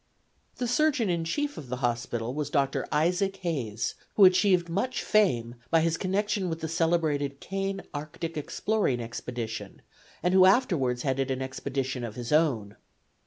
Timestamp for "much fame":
4.67-5.53